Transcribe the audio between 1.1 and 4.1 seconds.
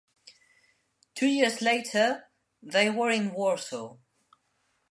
Two years later they were in Warsaw.